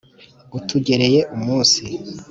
[0.57, 1.81] utugereye umunsi